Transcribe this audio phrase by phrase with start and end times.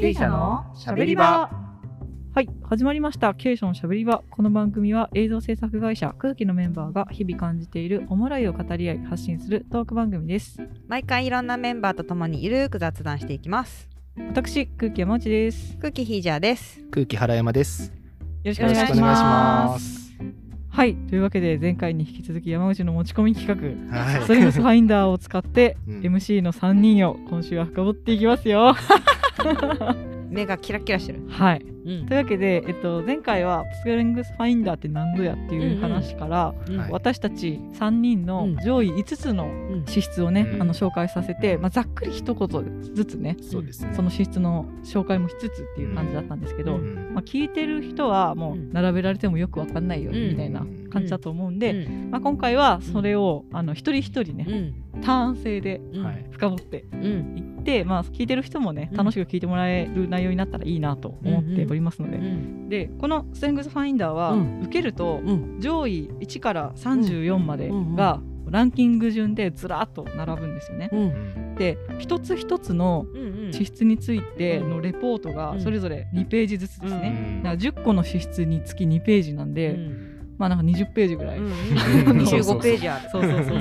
[0.00, 1.50] 経営者のしゃべり場。
[2.32, 3.34] はい始まりました。
[3.34, 4.22] 経営者のしゃべり場。
[4.30, 10.62] この番組は映像制作会社空気のメンバーが日々感じているおもろいを語り合い発信するトーク番組です。
[10.86, 13.88] 毎回いろんなメンバーとともにゆるーく雑談していきます。
[14.28, 15.72] 私空気山内です。
[15.72, 16.80] よ空気ヒージャーです。
[16.92, 17.88] 空気原山です。
[17.88, 17.92] よ
[18.44, 20.10] ろしくお願いしまます。
[20.12, 20.14] す
[20.70, 23.98] はいというわけで前回に引き続き山内の持ち込み企画。
[23.98, 24.22] はい。
[24.22, 26.00] ストレングスファインダーを使ってうん。
[26.02, 28.76] MC の3人を今週は深掘っていきますよ
[30.30, 31.20] 目がキラキラしてる。
[31.28, 31.77] はい。
[31.88, 32.06] うん。
[32.06, 36.76] というわけで、えっと、前回はストレングスファインダーって何ぞやっていう話から、うん。
[36.78, 36.92] はい。
[36.92, 39.84] 私たち3人の上位5つのうん。
[39.86, 40.62] 資質をね、うん。
[40.62, 43.92] あの紹介させて、まあ、ざっくり一言ずつねそうですね。
[43.94, 47.14] その資質の紹介もしつつっていう感じだったんですけど、うん。
[47.14, 50.28] まあ、聞いてる人はもう並べられてもよくわかんないようん。
[50.30, 52.10] みたいな感じだと思うんで、うん。
[52.10, 54.46] まあ、今回はそれをあの一人一人ね、
[54.94, 55.00] うん。
[55.00, 55.80] ターン制で
[56.30, 57.04] 深掘ってうん。
[57.38, 58.96] いって、まあ、聞いてる人もねうん。
[58.96, 62.68] 楽しく聞いてもらえる内容になったらいいなと思っておりますので、うん。
[62.68, 64.60] でこのストレングスファインダーは、うん。
[64.62, 65.60] 受けるとうん。
[65.60, 70.88] 上位1から34までうんがランキング順でずらっと並ぶんですよね。
[70.92, 71.00] うん。
[71.00, 75.60] うんで一つ一つのうん資質についてのレポートがうん。
[75.60, 77.34] それぞれ2ページずつですね。
[77.36, 80.34] うんだから10個の資質につき2ページなんで、うん。
[80.38, 81.52] まあなんか20ページぐらい、うんうん。
[82.22, 83.10] 25ページある。
[83.10, 83.58] そうそうそうそう、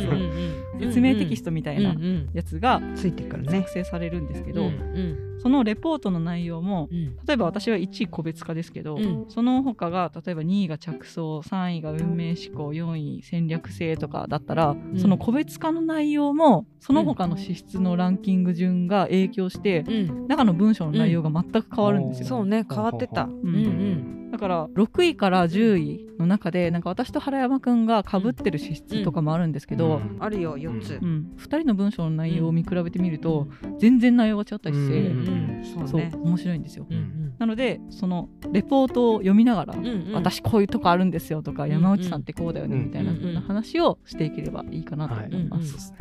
[0.79, 1.95] 説明テキストみたいな
[2.33, 3.59] やつがついてくるね。
[3.61, 7.15] 作成されるんですけど、うんそのレポートの内容もうん。
[7.25, 9.25] 例えば私は1位個別化ですけど、うん。
[9.29, 14.97] その他が例えば2位が着想3位が運命思考4位戦略性とかだったら、ん。
[14.97, 20.27] その個別化の内容もその他の資質のランキング順が影響して、うん。
[20.27, 22.27] 中の文章の内容が全く変わるんですよ。
[22.27, 23.23] そうね変わってた。
[23.23, 30.17] うんうんだから6位から10位の中でなんか私と原山くんが被ってる資質とかもあるんですけど、うん。
[30.19, 30.99] あるよ4つ。
[31.01, 31.31] うん。
[31.37, 33.47] 2人の文章の内容を見比べてみると、
[33.79, 36.11] 全然内容が違ったりして、うんそうそうね。
[36.13, 36.85] 面白いんですよ。
[36.89, 40.11] うんなのでそのレポートを読みながら、うんうん。
[40.13, 45.93] 私こういうとこあるんですよとか、うん山内さんってこうだよねうんみたいな風な話をしていければいいかなと思いまうんす。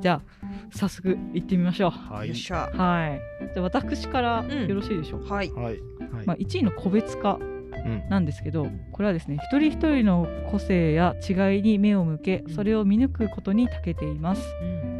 [0.00, 0.22] じゃあ
[0.70, 1.90] 早速行ってみましょう。
[1.90, 2.36] はいよっ。
[2.36, 3.20] しゃはい。
[3.54, 5.34] じゃあ私からうんよろしいでしょうか？
[5.34, 5.64] はいはい。
[5.64, 5.78] はい。
[6.26, 14.42] まあ1位の個別化うんなんですけど、これはですね一人一人の個性や違いに目を向け、それを見抜くことに長けています。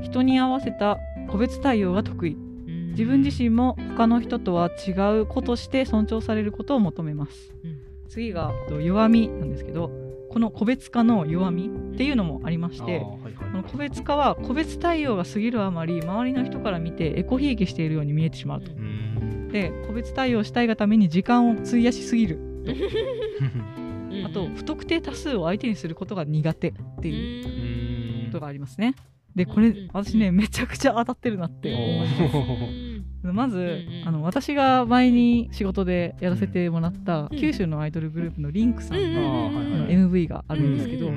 [0.02, 2.36] 人に合わせた個別対応が得意。
[2.90, 7.78] 自分自身も他の人とは違う子として尊重されることを求めます、うん
[8.08, 9.88] 次がと弱みなんですけど
[10.30, 13.06] この個別化の弱みっていうのもありまして
[13.70, 18.72] 個別化は個別対応が過ぎるあまり周りの人から見てエコひいきしているように見えてしまうと。
[18.72, 19.48] うん。
[19.48, 22.36] で個別対応したいがために時間を費やしすぎる
[24.10, 24.26] うん。
[24.26, 28.94] あと不特定多数を相手にすることが苦手っていうことがありますね。
[29.34, 31.74] でこれうん私ねめちゃくちゃ当たってるなって。
[31.74, 37.38] 思いますまず、あの私が前に仕事でやらせてもらった、うん。
[37.38, 41.10] 九州のアイドルグループのリンクさんうんの,、MV があるんですけど、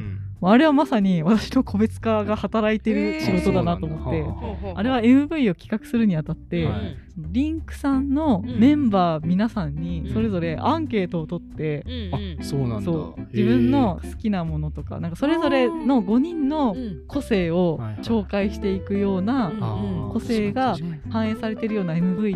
[0.51, 10.13] あれはまさに私の個別化が働いてる仕事だなと思って、えーあれは MV を企画するにあたって、はいリンクさんのうんメンバー皆さんにうん。
[10.13, 12.91] それぞれアンケートを取って、あ、そうなんだ。
[13.31, 16.75] 自分の好きなものとかなんかそれぞれの5人の
[17.07, 20.75] 個性を紹介していくような個性が
[21.11, 22.35] 反映されてるような MV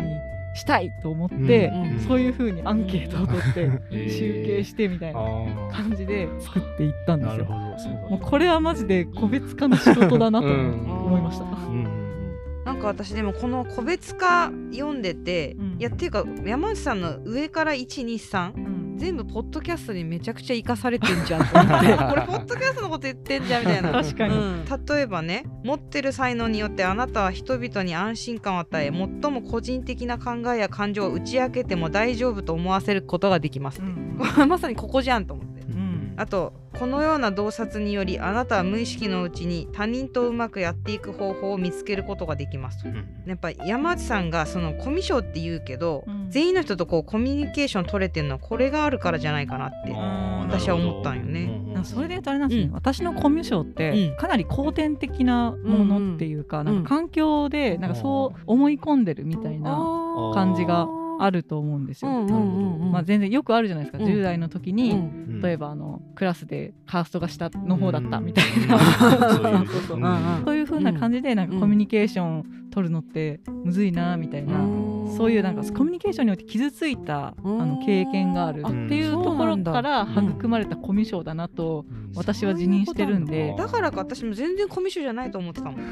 [0.58, 2.00] したいと思って、うん。
[2.00, 5.20] そういう風にアンケートを取って集計してみたいな
[5.72, 7.44] 感じで作っていったんですよ。
[7.46, 10.90] もうこれはマジで個別化の仕事だなとうん。
[11.06, 11.44] 思いました。
[11.44, 11.98] うん
[12.64, 15.76] なんか私でもこの個別化読んでて、うん。
[15.78, 21.96] いやっていうか山内さんの上から123うん全部ポッドキャストにめちゃくちゃ生かされてんじゃんと思って。
[21.96, 23.92] これポッドキャストのこと言ってんじゃんみたいな。
[23.92, 24.64] 確かに、うん。
[24.64, 34.48] 例えばね持ってる才能によってあなたは人々に安心感を与え最も個人的な考えや感情を打ち明けても大丈夫と思わせることができますって、うん。
[34.50, 35.57] まさにここじゃんと思って。
[35.57, 35.57] ん
[36.18, 42.82] あとこのような洞察によりあなたは無意識のうちに他人とうまくやっていく方法を見つけることができます。
[42.82, 43.06] とうん。
[43.26, 46.30] やっぱ山内さんがそのコミュ障って言うけど、うん。
[46.30, 51.62] 全員の人とこうコミュニケーション取れてるのはこれがあるからじゃないかなって私は思ったんよね。
[51.84, 52.72] それで言うとあれなんですね、うん。
[52.74, 54.16] 私のコミュ障ってうん。
[54.16, 59.78] かなり後天的なものっていうか,、んなんか環境でなんかそう思い込んでるみたいな
[60.34, 60.88] 感じが
[61.18, 62.10] あると思うんですよ。
[62.10, 64.10] まあ、全然よくあるじゃないですか、うん。
[64.10, 65.40] 10代の時に、うん。
[65.40, 70.44] 例えばあのクラスでカーストが下の方だったみたいな、うん。
[70.44, 74.62] そういうそうな感じでなんかうんコミュニケーション取るのってむずいなみたいな、う
[75.08, 75.14] ん。
[75.16, 82.12] そういうなんかコミュニケーションによって傷ついたあの経験があるっていうところから育まれたコミュ障だなとうん。
[82.14, 83.54] 私は自認してるんで。
[83.56, 83.68] だ。
[83.68, 85.80] からか私も全然コミュ障じゃないと思ってたもん。
[85.80, 85.82] う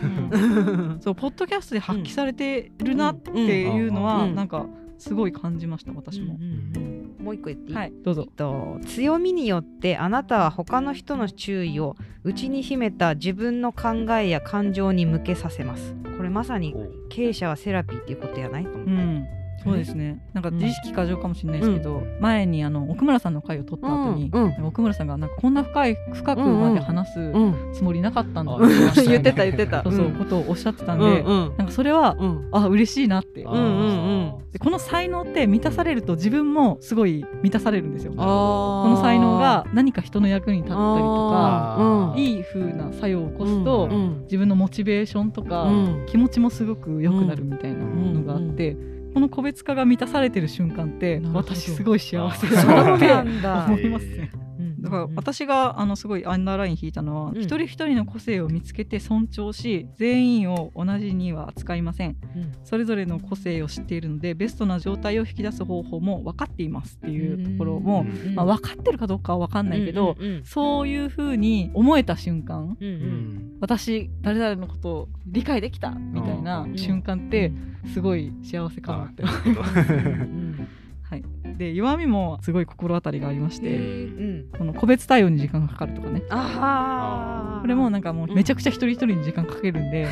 [0.96, 0.98] ん。
[1.00, 4.34] そうポッドキャストで発揮されてるなっていうのはうん。
[4.34, 4.66] なんか
[4.98, 7.24] すごい感じました私も、うんうんうん。
[7.24, 7.92] もう一個言っていい、はい。
[8.04, 8.24] どうぞ。
[8.26, 15.94] えっと強みによってあなたは他の人の注意を内に秘めた自分の考えや感情に向けさせます。
[16.16, 16.74] これまさに
[17.10, 19.26] 経営者はセラピーっていうことやないと思う、うん
[19.66, 20.22] そうですね。
[20.32, 24.44] なんか自意識過剰かもしれないですけど、前にあの奥村さんの回を取った後に、うん。
[24.44, 24.66] うん。
[24.66, 27.72] 奥村さんがなんかこんな深い深くまで話すうん。
[27.72, 29.82] つもりなかったんだあって言いましたよね言ってた言ってた。
[29.82, 30.12] そうそう、うん。
[30.14, 31.56] ことをおっしゃってたんで、うんうん。
[31.56, 32.48] なんかそれは、うん。
[32.52, 33.44] あ嬉しいなって。
[33.46, 34.50] あーうんうん。
[34.52, 38.12] でこの才能って満たされると自分もすごい満たされるんですよ。
[38.12, 46.06] こあの才能が何か人の役に立ったりとかいい風な作用を起こすと、うん自分のモチベーションとか、うん。
[46.06, 48.76] 気持ちもすごく良くなるみたいなのがあって、
[49.16, 54.30] この個別化が満たされてる瞬間って私すごい幸せそうだなってなんだ思いますね。
[54.78, 57.38] うんだから私があのすごいアンダーライン引いたのは、うん。
[57.38, 62.16] 一人一人の個性を見つけて尊重し全員を同じには扱いません。
[62.36, 62.52] うん。
[62.64, 73.56] それぞれの個性を知っているのでベストな状態を引き出す方法も分かっていますっていうところも、うんまあ、分かってるかどうかは分かんないけど、うんうんそういうふうに思えた瞬間うんうん。
[73.60, 76.78] 私誰々のことを理解できたみたいなうん。
[76.78, 77.52] 瞬間って
[77.92, 80.68] すごい幸せかなって、うん。
[81.08, 81.24] はい、
[81.56, 84.48] で弱みもすごい心当たりがありまして、うん。
[84.56, 86.22] この個別対応に時間がかかるとかね。
[86.30, 90.08] ああこれもなんかもうめちゃくちゃ一人一人に時間かけるんで、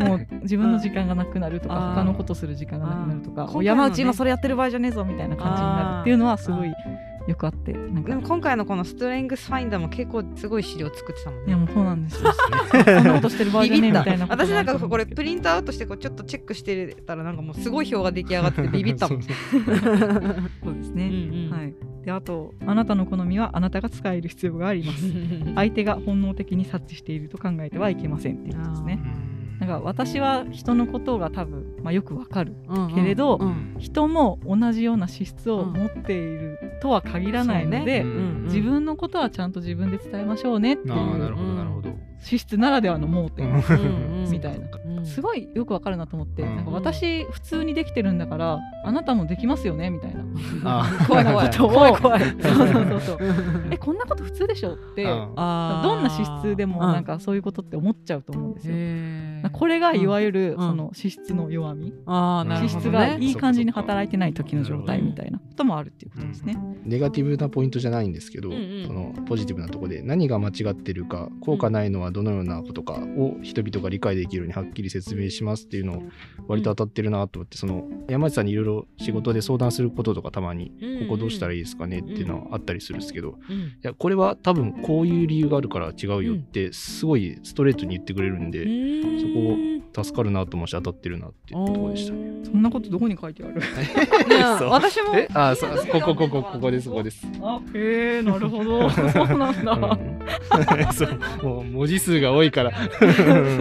[0.00, 6.72] もう自分の時間がなくなるとか他のことする時間がなくなるとか山内今それやってる場合じゃねえぞみたいな感じになるっていうのはすごい
[7.26, 8.10] よくあってなんか。
[8.10, 11.48] でも今回のこのストレングスファインダーも結構すごい資料作ってたもんね。
[11.48, 12.32] いやもうそうなんですよ。
[12.72, 19.32] そんなことしてる場合じゃねえみたいな私なんかこれプリントアウトしてこうちょっとチェックしてたらなんかもうすごい表が出来上がっててビビったもんそう
[20.74, 21.50] ですね、うんうん。
[21.50, 21.74] はい。
[22.04, 25.04] であとあなたの好みはあなたが使える必要があります。
[25.54, 28.98] 相手が本能的に察知していると考えてはいけませんっていうことですね
[29.60, 32.54] なんか私は人のことが多分、まあ、よくわかる
[32.94, 33.76] けれどうん。
[33.78, 38.16] 人も同じような資質を持っているとは限らないので、そうね。
[38.16, 41.82] うん自分のことはちゃんと自分で伝えましょうねっていう
[42.18, 50.24] 資質ならではの盲点うんうんみたいな、うんすごいよくわかるなと思って、うんなんか私普通にできてるんだからあなたもできますよねみたいな。
[50.64, 51.56] あ怖い怖い。
[51.56, 52.20] 怖い怖い。
[52.20, 53.18] そうそうそうそう。
[53.72, 56.92] えこんなこと普通でしょってどんな資質でもうん。
[56.92, 58.74] なんかそういうことって思っちゃうと思うんですよ。
[59.48, 60.56] これがいわゆるうん。
[60.58, 62.98] その資質の弱み、あーなる資ほどね。
[62.98, 66.58] 質がいい感じに働いてない時の状態みたいなこともあるっていうことですね。
[66.84, 68.86] ネガティブなポイントじゃないんですけど、うんうん。
[68.86, 76.02] そのポジティブなところで何が間違ってるか効果ないのはどのようなことかを人々が理解できるようにはっきり説明しますっていうのを
[76.48, 80.72] 割と当たってるなと思ってその山内さんにいろいろ仕事で相談することとかたまに
[81.08, 83.72] ここどうしたらいいですかねっていうのはあったりするんですけど、いうん。
[83.82, 88.68] やこれは多分こういう理由があるから違うよってすごいストレートに言ってくれるんで、そ
[89.32, 92.30] こを助かるなと思うし当たってるなっていうところでしたね。
[92.44, 93.60] そんなことどこに書いてある？
[94.70, 95.14] 私も。
[95.16, 97.26] えあそうここここここですここです。
[97.42, 98.90] あへえなるほど。
[98.90, 99.72] そうなんだ。
[99.72, 100.90] うん。
[100.92, 102.72] そうもう文字数が多いから。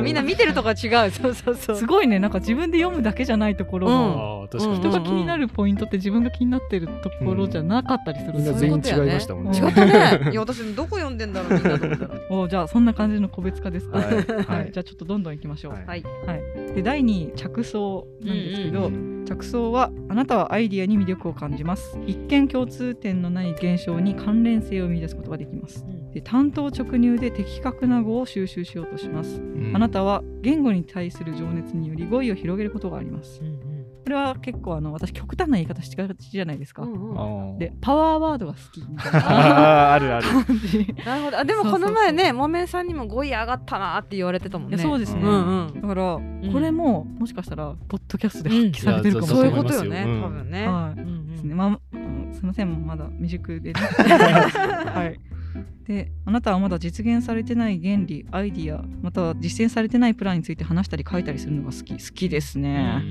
[0.03, 1.11] みんな見てるとこは違う。
[1.11, 1.75] そうそうそう。
[1.75, 8.45] すごいねなんか自分で読むだけじゃないところも、ああ確かに、うん人が気になるポイントって自分が気になってるところじゃなかったりするみん。
[8.45, 9.57] なそういう全員違いましたもんね。
[9.57, 10.31] 違違ったね。
[10.31, 12.11] いや私どこ読んでんだろうみんなと思ったら。
[12.29, 13.97] おじゃあそんな感じの個別化ですか。
[13.99, 14.15] はい。
[14.15, 14.21] は
[14.67, 15.73] い、じゃあちょっとどんどんいきましょう。
[15.73, 16.41] はいはい。
[16.41, 21.99] はい、で第2位着想なんですけど、うん着想はあなたはアイディアに魅力を感じます。
[22.07, 25.85] 一見共通点のない現象に関連性を見出すことができます。
[26.13, 29.71] で担当直入で的確な語を収集しようとします、うん。
[29.75, 33.43] あなたは言語に対する情熱により語彙を広げることがあります
[34.09, 37.57] これは結構あの私極端な言い方しがちじゃないですか、あー。
[37.59, 39.93] でパワーワードが好きみたいな。
[39.93, 40.27] あるある。
[40.27, 40.95] 感じ。
[41.05, 41.37] なるほど。
[41.37, 44.79] あでもこの前ねもめんさんにも語彙上がったなって言われてたもんね。
[44.79, 45.81] そうですね、うんうん。
[45.81, 46.49] だから、ん。
[46.51, 49.27] これももしかしたらポッドキャストで発揮されてるかも。
[49.27, 50.23] しそういうれない、ことよねうん。
[50.23, 50.67] 多分ね。
[50.67, 50.99] はい。
[50.99, 51.27] うんうん。
[51.29, 51.53] ですね。
[51.53, 53.79] まあ、うんすみません、まだ未熟でね。
[54.09, 55.19] はい。
[55.89, 63.01] で、あなたはまだ実現されてない原理、アイディア、または実践されてないプランについて話したり書いたりするのが好き、好きですね。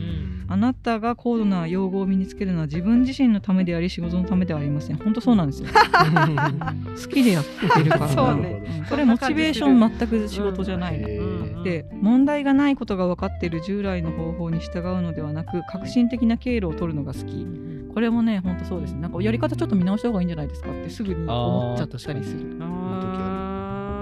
[0.47, 4.97] あなたが高度な用語を身につけるのは自分自身のためであり仕事のためではありません。
[4.97, 5.69] 本当そうなんですよ。
[5.75, 8.09] 好きでやってるから。
[8.09, 11.09] そうねんそれモチベーション全く仕事じゃないの。
[11.09, 17.47] へーで問題がないことが分かっている従来の方法に従うのではなく革新的な経路を取るのが好き
[17.93, 22.65] これもねほんとそうですねなんかやり方ちょっと見直した方がいいんじゃないですかってすぐに思っちゃったりするあ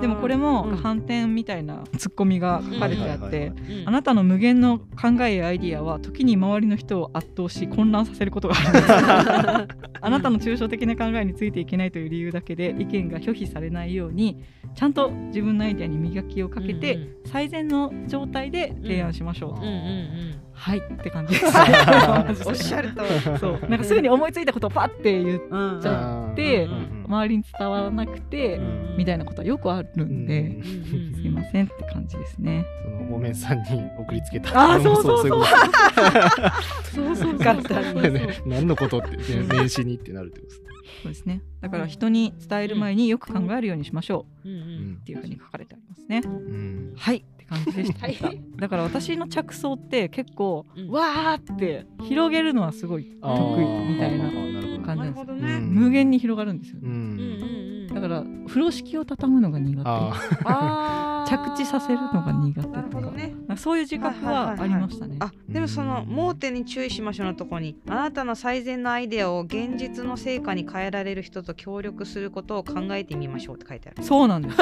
[0.01, 0.77] でもこれもうん。
[0.77, 3.53] 反転みたいなツッコミが書かれてあって
[3.87, 9.69] あなたの無限の考えやアイディアは時に周りの人を圧倒し混乱させることがある
[10.01, 14.37] あなたの抽象的な考えについていけないという理由だけで意見が拒否されないように
[14.75, 19.65] ちゃんと自分のアイデアに磨きをかけて、最善の状態で提案しましょう
[20.57, 21.35] はいって感じ。
[21.39, 21.47] です。
[21.47, 23.05] うんおっしゃると
[23.39, 23.69] そう。
[23.69, 26.73] なんかすぐに思いついたことをパッて言ううんじゃあでうん。
[26.73, 27.05] うん。
[27.07, 28.97] 周りに伝わらなくて、うん。
[28.97, 30.63] みたいなことはよくあるんで、うん。
[31.15, 32.65] すいませんって感じですね。
[32.83, 33.65] そのごめんさんに
[33.99, 34.73] 送りつけた。
[34.75, 35.43] あーそうそうそう。
[35.43, 35.45] い
[36.85, 40.67] そうそう簡単にことね何のことって、ね、年始にってなるってことですね。
[41.03, 41.43] そうですね。
[41.61, 44.49] だから人に伝える前によく考えるようにしましょう。
[44.49, 46.23] っていうふうに書かれてありますね。
[46.25, 46.93] うん。
[46.97, 47.19] はい。
[47.19, 48.07] って感じでした。
[48.07, 50.91] はいだから私の着想って結構、うん。
[50.91, 54.31] わーって広げるのはすごい得意みたいな
[54.85, 55.55] 感じなんですね。
[55.55, 55.75] うん。
[55.75, 56.89] 無限に広がるんですよね。
[57.99, 61.27] うんうんうんだから風呂敷を畳むのが苦手。
[61.27, 63.11] 着地させるのが苦手とか。
[63.11, 63.35] ね。
[63.57, 65.17] そういう自覚はありましたね。
[65.19, 67.77] あでもその盲点に注意しましょうのとこに。
[67.89, 74.03] あなたの最善のアイデアを現実の成果に変えられる人と協力することを考えてみましょうって書いてある。
[74.05, 74.57] そうなんです。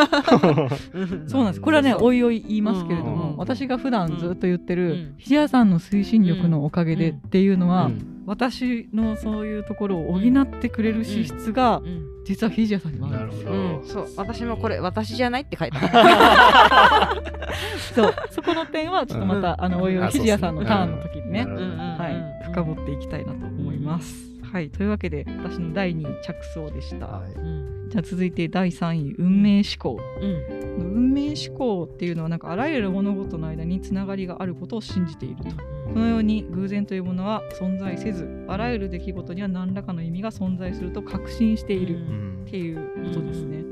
[0.94, 1.60] う んそうなんです。
[1.60, 3.20] これはね、おいおい言いますけれども、うん。
[3.20, 3.28] うん。
[3.30, 5.14] うん私が普段ずっと言ってる、うん。
[5.18, 7.16] ひじやさんの推進力のおかげでうん。
[7.16, 13.52] っていうのは、うん私のそういうところを補ってくれる資質が、うん実はひじやさんにもあなるんですよ。
[13.52, 14.08] ど、うん、そう。
[14.16, 17.22] 私もこれ私じゃないって書いてある。
[17.94, 19.64] そう、そこの点はちょっとまた、うん。
[19.64, 24.32] あのおいおいあひじやさんのターンの時にね、はい、深掘っていきたいなと思います。
[24.42, 27.06] はい、というわけで私の第2位着想でした。
[27.06, 27.32] はい。
[27.32, 27.88] うん。
[27.90, 30.00] じゃあ続いて第3位運命思考。
[30.20, 30.94] うん。
[30.96, 35.73] 運命思考っていうのはなんかあらゆる物事の間につながりがあることを信じていると。
[35.84, 42.44] このように偶然というものは存在せずあらゆる出来事には何らかの意味が存在すると確信しているうん。
[42.46, 43.64] っていうことですね。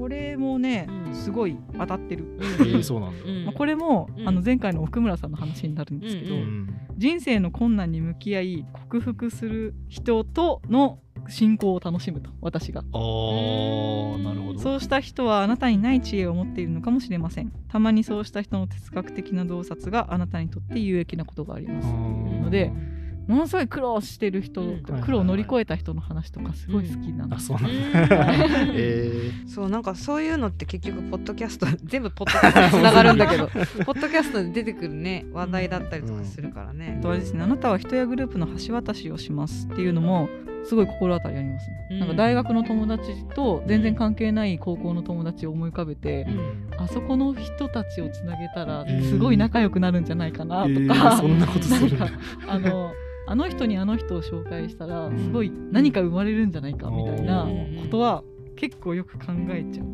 [0.00, 2.24] これもねうんすごい当たってる。
[2.40, 3.44] えーそうなんだ、うん。
[3.46, 4.28] まあ、これも、うん。
[4.28, 6.74] あの前回の奥村さんの話になるんですけど、ううん。
[6.96, 12.82] 人生の困難に向き合い克服する人との信仰を楽しむと私が。
[12.92, 14.58] あーなるほど。
[14.58, 17.52] そうした人はあなたにない知恵を持っているのかもしれません。
[17.68, 22.72] たまにそうした人の哲学的な洞察があなたにとって有益なことがありますので
[23.26, 24.82] ものすごい苦労してる人、うん。
[24.82, 28.08] 苦労を乗り越えた人の話とかすごい好きなんです、あそうなんうん。
[28.08, 28.26] だ
[28.74, 33.46] えそうなんかそういうのって結局ポッドキャスト 全部ポッドキャストにつながるんだけど
[33.84, 36.96] ポッドキャストで出てくるね話題だったりとかするからね。
[36.98, 37.02] あ。
[37.02, 37.42] とあれですね。
[37.42, 40.28] あなたは人やグループの橋渡しをしますっていうのも
[40.66, 41.98] すごい心当たりありますね、うん。
[42.00, 49.02] なんか大学の友達と全然関係ない高校の友達を思い浮かべて、ーあそこの人たちをつなげたらうん。
[49.02, 52.18] すごい仲良くなるんじゃないかなとえか、ーそんなことするんだなんか
[52.48, 52.92] あの
[53.26, 55.18] あの人にあの人を紹介したらうん。
[55.18, 57.78] すごい何か生まれるんじゃないかみたいなうん。
[57.82, 58.22] ことは
[58.56, 59.86] 結構よく考えちゃう。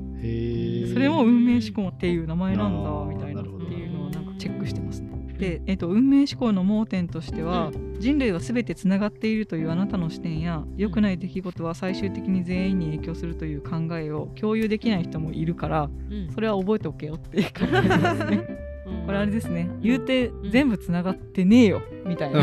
[0.93, 5.11] それも運命思考っていう名前なんだみたいなっていうのをなんかチェックしてますね。
[5.39, 7.71] で、えっと運命思考の盲点としては、
[8.01, 16.33] 人類は全てつながっているというあなたの視点や良くない出来事は最終的に全員に影響するという考えを共有できない人もいるからうん。
[16.33, 18.59] それは覚えておけよっていう感じですね。
[19.07, 19.71] これあれですね。
[19.81, 22.43] 言うて全部つながってねえよみたいな、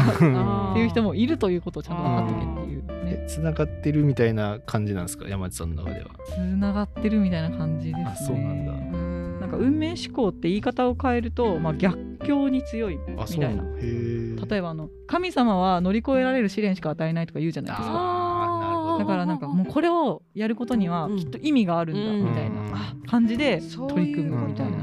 [0.71, 3.25] っていう人もいるということをちゃんと分かっておけっていうね。
[3.27, 5.27] つながってるみたいな感じなんですか？
[5.27, 6.07] 山地さんの中では。
[6.25, 8.05] つながってるみたいな感じですね。
[8.07, 8.71] あそうなんだ。
[8.71, 13.63] うんなんか運命思考って言い方を変えると、まあ、逆境に強いあみたいの？
[13.77, 14.49] へー。
[14.49, 18.95] 例えばあの神様は乗り越えられる試練しか与えないとか言うじゃないですか。
[18.99, 22.71] だからなんかもうこれをやることにはきっと意味があるんだうんみたいうん。
[22.71, 24.77] な感じで取り組むみたいな。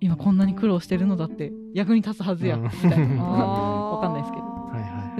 [0.00, 2.62] 今こんなに苦労してるのだって役に立つはずやうん。
[2.64, 2.96] みたいな。
[2.96, 2.98] あ
[3.92, 4.44] ーわかんないですけど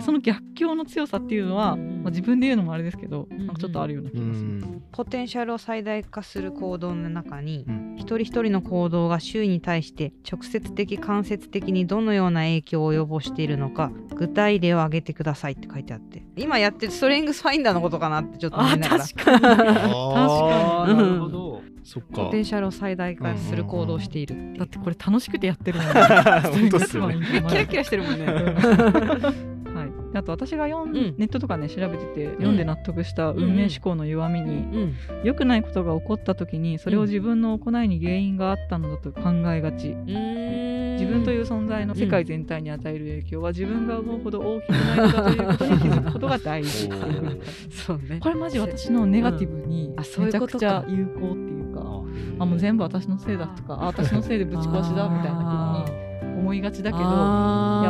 [0.01, 2.03] その逆境の強さっていうのは、うん。
[2.03, 3.41] まあ、自分で言うのもあれですけど、うん。
[3.41, 4.47] うんなんかちょっとあるような気うがする。
[4.49, 4.83] ん。
[4.93, 7.97] ポテンシャルを最大化する行動の中に、うん。
[7.99, 16.25] 一人一人の行動が周囲に対して直接的間接的にどのような影響を及ぼしているのか具体例を挙げてくださいって書いてあって。
[16.37, 19.05] 今やってるストレングスファインダーのことかなってちょっと思あいながら。
[19.05, 19.47] 確かに。
[19.47, 20.87] あー。
[20.87, 21.63] 確かになるほど。
[21.85, 22.25] そっか。
[22.25, 24.59] ポテンシャルを最大化する行動をしているっていう。
[24.59, 26.41] だってこれ楽しくてやってるもん本当っすよね。
[26.41, 27.49] ストレングスファインダー。
[27.51, 28.25] キラキラしてるもんね。
[28.27, 29.52] はい、
[30.15, 31.15] あと私が読ん、うん。
[31.17, 34.97] ネットとかね調べてて読んで納得した運命思考の弱みに、うん。
[35.25, 46.89] 良くないことが起こった時にそれを自分の行いに原因があったのだと考えがち、自分という存在の世界全体に与える影響は自分が思うほど大きくないのだということに気づくことが大事
[47.71, 48.19] そうね。
[48.21, 51.81] これマジ私のネガティブにめちゃくちゃ有効っていうか
[52.39, 56.02] あもう全部私のせいだとかあ私のせいでぶち壊しだみたいな風に
[56.43, 57.09] 思いがちだけどいや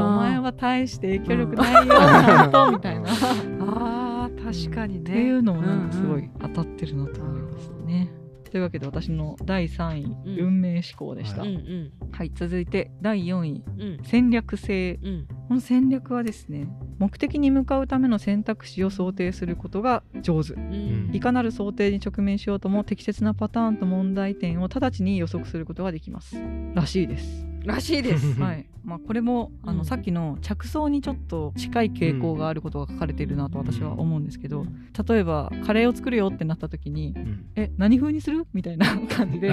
[0.04, 3.10] お前は大して影響力ないよちゃんとみたいな。
[3.10, 3.14] っ
[3.60, 5.04] あー確かにね。
[5.04, 8.12] ていうのもなんかすごうんい当たってるなと思いますね。
[8.50, 10.46] というわけで私の第3位、うん。
[10.46, 13.98] 運命思考でした、うんうはいん続いて第4位うん。
[14.02, 14.98] 戦略性。
[15.02, 15.26] うん。
[15.48, 16.68] この戦略はですね
[17.02, 20.52] 目的に向かうための選択肢を想定することが上手。
[20.52, 21.10] うん。
[21.12, 26.36] いかなる想定に直面しようとも適切なパターンと問題点を直ちに予測することができます。
[26.74, 27.44] らしいです。
[27.64, 28.40] らしいです。
[28.40, 28.66] はい。
[28.84, 34.64] まあ、これもあの、うんさっきの着想にちょっと近い傾向があることが書かれているなと私は思うんですけど、
[35.08, 39.50] 例えばカレーを作るよってなった時にうん「え何風にする?」みたいな 感じで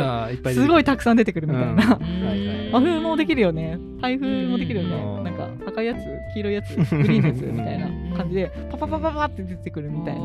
[0.53, 1.99] すごいたくさん出てくるみたいな。
[2.71, 3.79] 和風もできるよね。
[4.01, 4.95] 台風もできるよね。
[4.95, 5.23] うん。
[5.23, 5.99] なんか赤いやつ
[6.33, 10.21] 黄色いやつグリーンのやつみたいな感じでパパパパパって出てくるみたいな。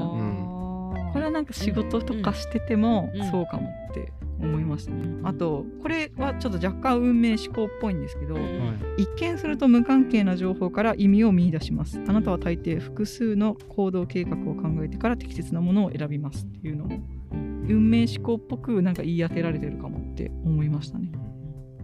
[1.13, 3.31] これはなんか仕事とかしててもうん。
[3.31, 5.21] そうかもって思いましたね。
[5.23, 9.03] あとこれはちょっと若干運命思考っぽいんですけどはい。
[9.03, 12.01] 一見すると無関係な情報から意味を見出します。
[12.09, 17.01] あなたは大抵複数の行動計画を考えてから適切なものを選びますっていうのも
[17.69, 21.11] 運命思考っぽくなんか言い当てられてるかもって思いましたね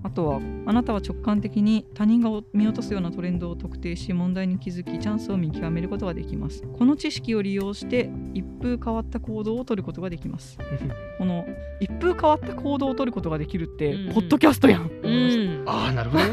[0.02, 6.62] あとはあなたは直感的に他人が見落とすようなトレンドを特定し問題に気づきチャンスを見極めることができます。
[6.78, 10.58] この知識を利用して一風変わった行動を取ることができます。
[11.18, 11.46] この
[11.80, 14.12] 一風変わった行動を取ることができるって、うん。
[14.14, 15.62] ポッドキャストやん、うん。
[15.66, 16.24] ああなるほど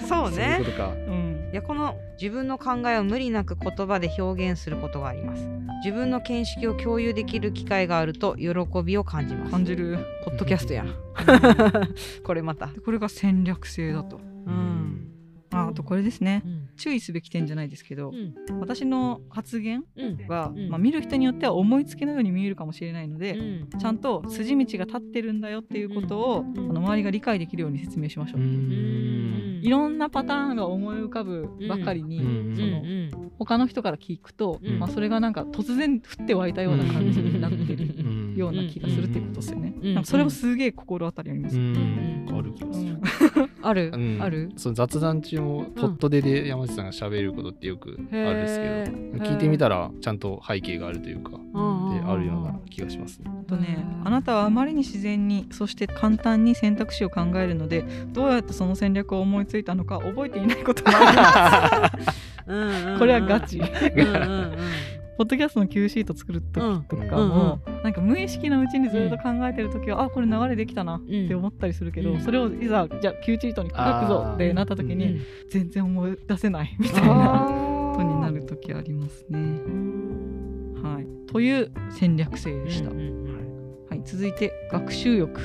[0.06, 0.36] そうね。
[0.36, 0.92] そういうことか
[1.54, 5.48] いやこの自分の考えを無理なく言葉で表現することがあります。
[5.84, 8.50] 自分の見識を共有できる機会があると喜
[8.84, 9.52] びを感じます。
[9.52, 10.04] 感じる。
[10.24, 10.84] ポッドキャストや
[12.26, 12.66] これまた。
[12.66, 14.18] でこれが戦略性だと。
[14.48, 14.73] うん
[15.54, 16.42] ああとこれですね。
[16.44, 16.68] うん。
[16.76, 18.60] 注意すべき点じゃないですけど、うん。
[18.60, 20.26] 私の発言うん。
[20.26, 20.68] が、うん。
[20.68, 23.68] まあ、見る人によっては思いつきのように見えるかもしれないので、うん。
[23.78, 26.58] ちゃんと筋道が立ってるんだよっていうことを、ん。
[26.58, 28.40] あの周りが理解できるように説明しましょう。
[28.40, 29.60] うん。
[29.62, 32.56] いろんなパターンが思い浮かぶばかりに、うん。
[32.56, 33.30] そのうん。
[33.38, 34.78] 他の人から聞くと、うん。
[34.78, 37.94] まあ、それがなんか突然降って湧いたような感じになってる。
[37.98, 39.74] うんような気がするっていうことですよね。
[40.04, 41.56] それもすげえ心当たりあります。
[41.56, 42.98] ある気がする。
[43.62, 43.90] ある。
[43.94, 44.18] うん。
[44.22, 44.52] ある。
[44.56, 49.18] その雑談中もポットでで山内さんが喋ることってよくあるんですへけー。
[49.18, 53.30] ど聞いてみたらちゃんと背景があるというかでうんあるような気がしますね。
[53.30, 62.18] あとね、あなたはあまりに自然にそして簡単に選択肢を考えるのでどうやってその戦略を思いついたのか覚えていないことがあります。
[62.98, 63.60] これはガチ。
[65.14, 72.20] うんうんポッドキャストの Q シート作る時とかも、なんか無意識のうちにずっと考えてる時は、あこれ流れできたなって思ったりするけど、うん。
[72.20, 75.20] それをいざじゃあ Q シートに書くぞってなった時に、うん。
[75.50, 77.74] 全然思い出せないみたいな。
[77.94, 79.38] ことになる時ありますね。
[80.82, 82.90] はい、という戦略性でした。
[82.90, 85.40] うんうんはい、続いて学習欲。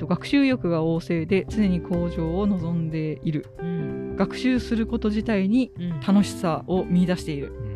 [0.00, 3.46] 学習欲が旺盛で常に向上を望んでいる。
[3.58, 4.16] うん。
[4.16, 6.00] 学習すること自体にうん。
[6.00, 7.52] 楽しさを見出している。
[7.64, 7.69] うん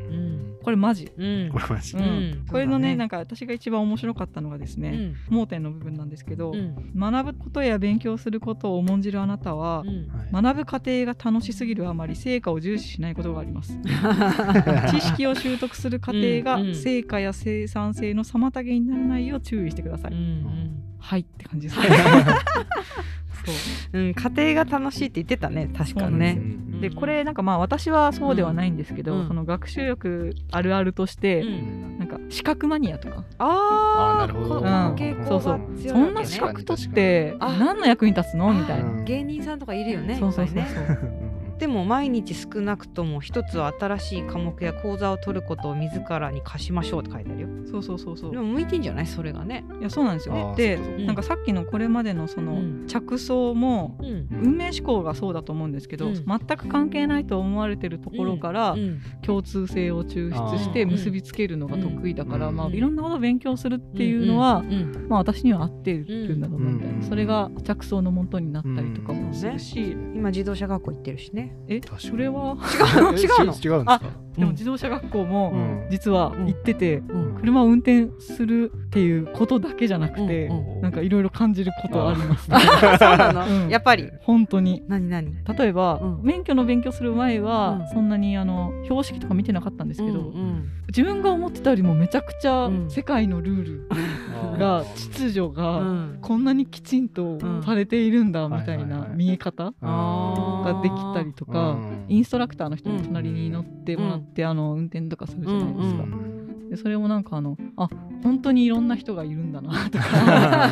[0.64, 1.50] これマジ、うん。
[1.52, 1.94] これマジ。
[1.94, 2.02] うん。
[2.02, 2.46] うん。
[2.50, 2.96] これのねね。
[2.96, 4.92] なんか私が一番面白かったのがですね、う
[5.32, 5.36] ん。
[5.36, 6.92] 盲点の部分なんですけど、うん。
[6.96, 9.84] 学ぶことや勉強することを重んじるあなたは
[10.32, 13.78] 学ぶ過程が楽しすぎるあまり成果を重視しないことがあります。
[14.90, 21.80] 知識を習得する過程が成果や生産性の妨げにならないよう注意してください、うんはいって感じです。
[21.80, 23.23] ね そ
[23.92, 24.02] うう。
[24.02, 26.36] んうん家庭が楽しいって言ってたね確かね。
[26.38, 29.28] うんでこれなんかまあ私はそうではないんですけど、うん。
[29.28, 31.98] その学習欲あるあるとして、うん。
[31.98, 34.48] なんか資格マニアとか、ああーなるほど。
[34.56, 38.52] こうんの傾向が強いそんな資格取って何の役に立つの？
[38.52, 40.16] みたいな、うん芸人さんとかいるよね。
[40.18, 40.86] そうそうそういっぱいね。
[40.86, 47.48] そうでも毎日少なくとも一つは新しい科目や講座を取ることを自らに課しましょうって書いてあるよ。
[47.70, 48.30] そうそうそうそう。
[48.32, 49.06] でも向いてんじゃない？
[49.06, 49.64] それがね。
[49.80, 50.98] いやそうなんですよでそうかそう。
[50.98, 52.86] かなんかさっきのこれまでのそのうん。
[52.86, 56.14] 着想も運命思考がそうだと思うんですけど、うん。
[56.14, 56.24] 全
[56.56, 59.00] く関係ないと思われてるところからうん。
[59.22, 62.56] 共通性を抽出して結びつけるのが得意だから、うん。
[62.56, 65.06] まあ、いろんなことを勉強するっていうのは、うん。
[65.08, 67.02] まあ、私には合ってるんだろうなみたいな、うん。
[67.02, 72.56] それが着想のもとになったりとかもするし、今自動車学校行ってるしねえそれは？
[73.12, 73.44] 違う違うの？
[73.44, 74.00] 違うんですか？
[74.38, 75.86] でも自動車学校もうん。
[75.90, 83.68] 実は行ってて、うん車を運転するっていうことだけじゃなくて、うんなんかいろいろ感じることあります、ね、そうなの、うん。
[83.70, 84.10] やっぱり？
[84.20, 84.82] 本当に。
[84.86, 85.34] 何何？
[85.44, 86.22] 例えば、うん。
[86.22, 87.88] 免許の勉強する前は、うん。
[87.88, 92.90] そんなにあの標識とか見てなかったんですけど、うんうん自分が思ってたよりもめちゃくちゃうん。
[92.90, 96.18] 世界のルールが、秩序が、うん。
[96.20, 102.04] こんなにきちんとうんされているんだみたいな見え方ができたりとか、うん。
[102.08, 106.04] インストラクターの人も隣に乗ってもらって、あの運転とかするじゃないですか。
[106.74, 107.88] うんでそれもなんかあのあ
[108.22, 110.70] 本当にいろんな人がいるんだな とか。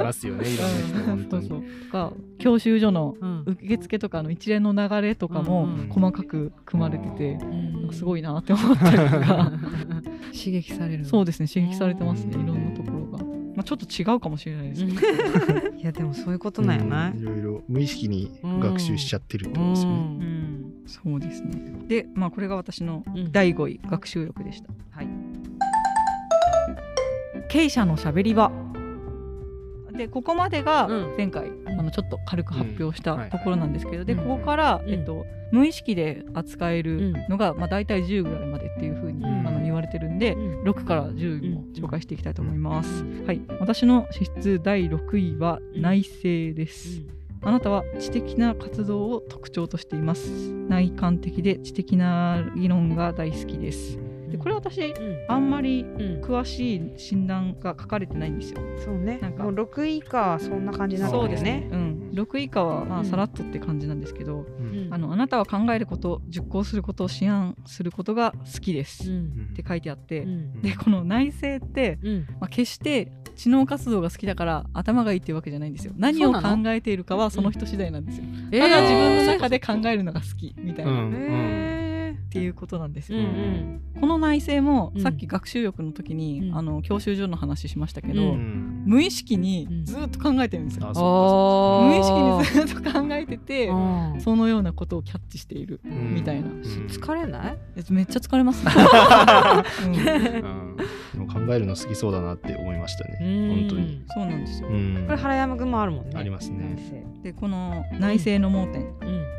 [0.00, 1.48] いますよねいろんな人本当に。
[1.48, 1.84] そうそう。
[1.86, 3.44] とか教習所のうん。
[3.46, 9.52] 受付とかの一連の流れとかもうんうん細かく組まれてて、うんすごいなって思ったりとか。
[10.32, 11.04] 刺激される。
[11.04, 13.24] そうですね刺激されてますねいろんなところが。
[13.54, 14.98] まあ、ちょっと違うかもしれないですけど、
[15.78, 17.08] いやでもそういうことなんやな。
[17.10, 19.96] いうんいろいろ無意識に学習しちゃってるってことですよね。
[19.96, 21.84] うん、そうですね。
[21.86, 23.30] でまあこれが私のうん。
[23.30, 24.70] 第5位学習力でした。
[24.90, 25.23] はい
[27.54, 28.50] 経営者のしゃべり場。
[29.96, 31.14] でここまでがうん。
[31.16, 33.20] 前回、あのちょっと軽く発表したうん。
[33.20, 34.92] はいところなんですけど、でうんここから、うん。
[34.92, 39.46] えっと、無意識で扱えるのが、まあ、大体10ぐらいまでっていうふうに、うん。
[39.46, 40.68] あの言われてるんで、うん。
[40.68, 43.40] 6から10も紹介していきたいと思います、はい。
[43.60, 46.22] 私の資質第6位は内省
[46.56, 47.02] です、
[47.40, 50.28] あなたは知的な活動を特徴としています。
[50.68, 54.03] 内観的で知的な議論が大好きです
[54.34, 55.24] でこれ私うん。
[55.28, 56.20] あんまりうん。
[56.20, 58.60] 詳しい診断が書かれてないんですよ。
[58.84, 59.18] そうね。
[59.22, 59.44] なんか。
[59.44, 61.60] もう6位以下はそんな感じなんだよそうですね。
[61.60, 64.88] ね、うん、6以下はまうんあさらっとって感じなんですけど、うん。
[64.90, 69.54] あのあなたは考えること実行することを思案することが好きです、っうん。
[69.54, 70.62] て書いてあって、うん。
[70.62, 72.26] でこの内省って、うん。
[72.40, 75.92] まあ、決して知能活動が好きだから頭がいいっていうわけじゃないんですよ。
[75.96, 78.60] 何を考えているかはその人次第なんですよ、えー。
[78.60, 80.98] ただ自分の中で考えるのが好きみたいな、っう
[82.34, 83.80] んへていうことなんですーうよ、ん。
[84.00, 85.02] この内省もうん。
[85.02, 86.56] さっき学習力の時に、うん。
[86.56, 88.84] あの教習所の話しましたけど、ううん。
[88.86, 96.60] 無意識にずっと考えてるんですよ、あうんそ無意識あにずっと考えててーそのようなことをキャッチしているみたいな、うん。
[96.60, 97.58] 疲れない？
[97.76, 98.64] えめっちゃ疲れます、
[99.86, 99.94] うん。
[99.94, 100.04] うん。
[100.04, 100.73] でも
[101.32, 103.18] 考えるの好きそうだなって思いましたね。
[103.20, 104.02] 本当に。
[104.08, 104.68] そうなんですよ。
[104.68, 105.04] うん。
[105.06, 106.12] これ原山君もあるもんね。
[106.14, 106.76] ありますね。
[106.76, 108.86] 内でこの内政の盲点。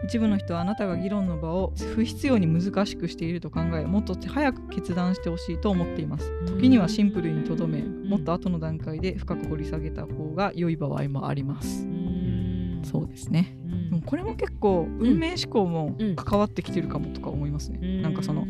[0.05, 6.31] 一部の人はあなたが議論の場を不必要に難しくしていると考えもっと早く決断してほしいと思っています。
[6.45, 11.85] 時にはシンプルにとどめもっと後の段階で深く掘り下げた方が良い場合もあります。
[11.85, 12.81] うん。
[12.83, 13.57] そうですね。
[13.65, 13.89] うん。
[13.89, 16.15] でもこれも結構運命思考もうん。
[16.15, 18.01] 関わってきてるかもとか思いますね、うん。
[18.01, 18.47] なんかその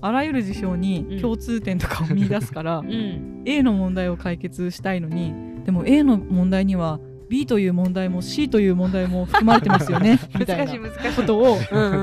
[0.00, 5.32] あらゆる事象に共通点とかを見出すから、うん A の問題を解決したいのに
[5.64, 11.58] でも A の問題には B という問題も C という問題も含まれてますよね みたいな難しい難しいことを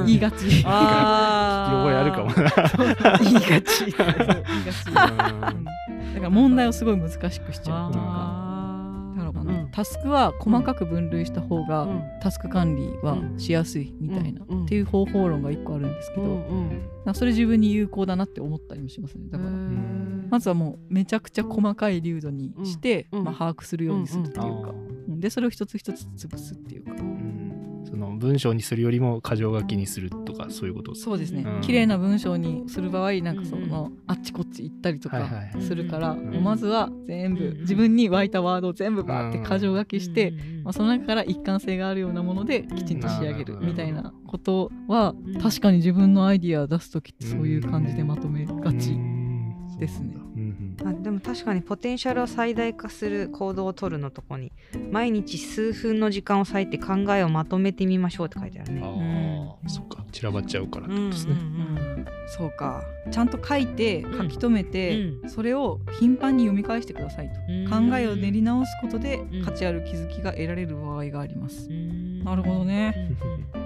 [0.06, 0.64] 言いがち。
[0.66, 2.30] あー覚えあるかも
[3.12, 3.18] な。
[3.20, 3.86] 言いがち。
[3.86, 4.88] 言いがち。
[4.88, 5.66] うん
[6.16, 8.55] だから問題をすごい難しくしちゃうというか。
[9.18, 9.72] あーだからあのうん。
[9.72, 12.04] タスクは細かく分類した方が、うん。
[12.22, 17.14] タスク管理はしやすいみたいな、っていう方法論が一個あるんですけど、うんうん。
[17.14, 19.26] それ自分に有効だなって思ったりもしますね。
[19.30, 20.28] だから、うん。
[20.30, 23.24] まずはもうめちゃくちゃ細かい流度にして、うん。
[23.24, 24.74] まあ、把握するようにするっていうか、
[25.08, 27.05] でそれを一つ一つ潰すっていうか、うん
[27.96, 30.94] その文章にするよりも箇条書きにするとかそういうこと？
[30.96, 31.62] そうですね、うん。
[31.62, 36.20] 綺麗な文章にする場合なんかそうんの、あっちこっち行ったりとかはいはいはいするから、ん。
[36.20, 45.42] もうまずは全部、うん自分に湧いたワードを全部バーって箇条書きして、まあ、その中から一貫性があるようなものできちんと仕上げるうんみたいなことはうん。
[45.42, 49.78] 確かに自分のアイディア出す時ってそういう感じでまとめがちうん。
[49.80, 50.16] ですね。
[50.86, 51.00] うん。
[51.00, 54.52] あでも確かにポテンシャルを最大化する行動を取るのとこに
[54.92, 59.58] 毎日数分の時間を割いて考えをまとめてみましょうって書いてあるうんね。
[59.62, 60.06] ああそっか。
[60.12, 61.36] 散らばっちゃうからってうんことですね。
[62.28, 62.84] そうか。
[63.12, 67.90] ちゃんと書いてうん書き留めて、うそれを頻繁に読み返してくださいと、うん。
[67.92, 69.44] 考えを練り直すことでん。
[69.44, 71.70] 価値ある気づきが得られる場合があります。
[71.70, 73.16] ななるほどね。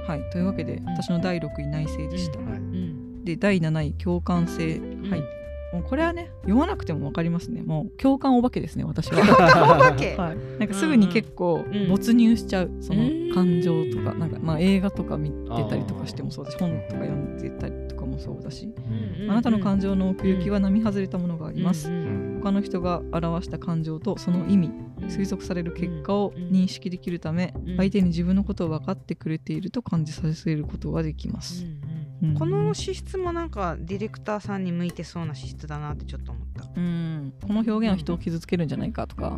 [0.08, 0.86] はい、というわけでん。
[0.86, 2.40] 私の第6位内政でした。
[2.40, 2.48] はい。
[2.58, 4.80] うんで第7位共感性、
[5.10, 5.38] はい
[5.74, 7.62] もうこれはね読まなくても分かりますね。
[7.62, 9.20] もう共感お化けですね私は。
[9.22, 13.32] はい、なんかすぐに結構うん没入しちゃう、そのうん。
[13.34, 14.14] 感情とか。
[14.14, 18.74] なんかまあ映画とか見てたりとかしてもそうだし本とか読んでたりとかもそうだし、
[19.30, 24.72] あなたの感情の奥行きは並外れたものがあります、うん他の人が表した感情とその意味
[25.10, 27.78] 推測される結果を認識できるためうん。
[27.78, 31.79] 相手に自分のことを分かってくれていると感じさせることができます、うん
[32.38, 36.70] この資質もなんかディレクターさんに向いてそうな資質だなってちょっと思った。
[36.76, 39.32] うん、この表現は人を傷つけるんじゃないかとか、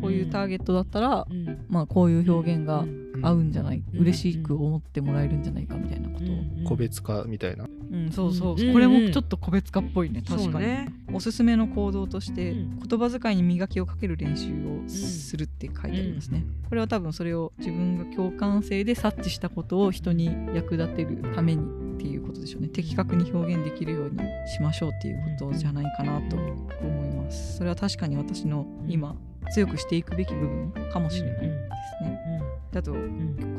[0.00, 1.64] こういうターゲットだったら、うん。
[1.68, 2.84] まあ、こういう表現が
[3.22, 7.64] 合うんじゃない、うん嬉しく思ってもらえるんじゃないかみたいなことを、個別化みたいな。
[7.64, 10.92] うんそうそう、うんこれもちょっと個別化っぽいね確かに、ね。
[11.12, 12.78] おすすめの行動として、うん。
[12.78, 22.68] 言葉遣いに磨きをかける練習をするって書いてありますね、これは多分それを自分が共感性で察知したことを人に役立てるためにっていうことでしょうね。
[22.68, 27.58] 的確に表現できるようにしましょうっていうことじゃないかなと思います。
[27.58, 29.14] それは確かに私の今
[29.52, 31.48] 強くしていくべき部分かもしれないで
[31.98, 32.98] すね、だとこ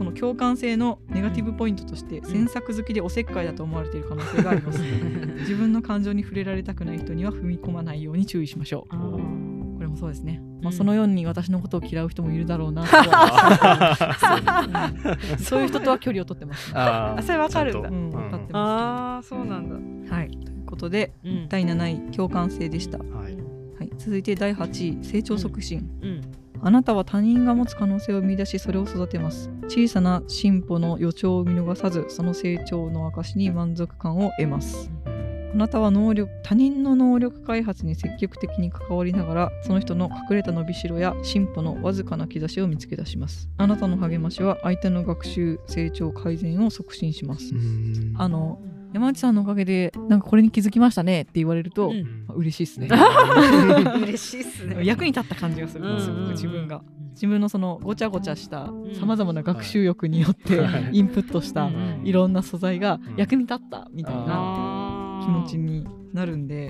[0.04, 4.80] の共感性のネガティブポイントとして詮索好きでおせっかいだと思われている可能性があります。
[5.41, 8.95] 自分の感情に触れられたくない人には踏み込まないように注意しましょう。
[8.95, 13.97] これもそうですね、まあ、うんそのように私のことを嫌う人もいるだろうなとは。
[15.34, 15.38] うん。
[15.39, 17.75] そういう人とは距離を取ってます、ねああそれわかる。
[17.75, 18.12] んだうん
[18.52, 20.08] ってまああそうなんだ。
[20.08, 20.30] す、はい。
[20.30, 21.50] ということでうん。
[21.50, 26.22] 第7位共感性でした、はうんい、続いて第8位成長促進、うん。
[26.62, 29.50] あなたは他人が持つ可能性を見出しそれを育てます。
[29.74, 34.92] 小さな進歩の予兆を見逃さずその成長の証に満足感を得ます
[35.54, 43.50] あなたは能力他人の能力開発に積極的に関わりながらその人の隠れた伸びしろや進歩のわずかな兆しを見つけ出します。
[43.58, 47.54] あなたの励ましは相手の学習成長改善を促進します。
[47.54, 48.14] うん。
[48.18, 48.60] あの
[48.94, 52.26] 山内さんのおかげでなんかこれに気づきましたねって言われると、うん。
[52.28, 52.88] まあ嬉しいですね。
[54.04, 54.86] 嬉しいっすね。
[54.86, 55.96] 役に立った感じがするん。
[55.98, 56.82] ですよ、うん自分が。
[57.14, 58.90] 自分のそのごちゃごちゃしたん。
[58.94, 60.90] さまざまな学習欲によってはい。
[60.94, 62.02] インプットしたうん。
[62.04, 63.16] いろんな素材がうん。
[63.18, 64.90] 役に立ったみたいな
[65.22, 66.70] 気持ちになるんで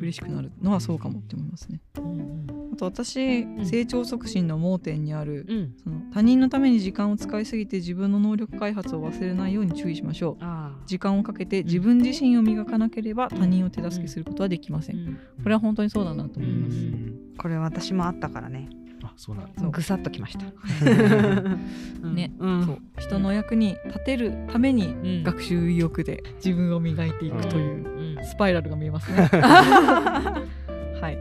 [0.00, 1.80] 嬉しくなるのはそうかもって思いますね。
[1.98, 10.44] うんあと私ん成長促進の盲点にあるうんその他人のために時間を使いすぎて自分の能力開発を忘れないように注意しましょう。
[10.86, 14.96] 時間をかけて自分自身を磨かなければ他人を手助けすることはできません。
[14.96, 16.76] うんこれは本当にそうだなと思います。
[16.76, 18.87] うんこれ私もあったからねあ
[19.18, 19.70] そうなんだそう。
[19.72, 20.44] ぐさっときました。
[22.08, 22.32] ね。
[22.38, 22.66] うん。
[22.66, 25.22] そう人の役に立てるためにうん。
[25.24, 28.24] 学習意欲で自分を磨いていくといううん。
[28.24, 29.22] スパイラルが見えますね。
[29.34, 30.44] は
[31.02, 31.16] い、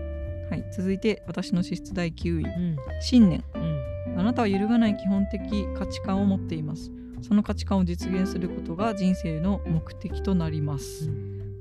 [0.50, 2.44] はい、続いて私の資質第9位。
[2.44, 2.78] うん。
[3.02, 3.44] 信念。
[3.56, 4.20] うん。
[4.20, 5.42] あなたは揺るがない基本的
[5.76, 6.92] 価値観を持っています。
[7.24, 11.10] その価値観を実現することが人生の目的となります、